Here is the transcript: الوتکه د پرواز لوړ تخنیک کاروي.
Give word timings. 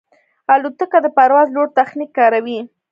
الوتکه 0.53 0.99
د 1.03 1.07
پرواز 1.17 1.47
لوړ 1.55 1.67
تخنیک 1.79 2.11
کاروي. 2.17 2.59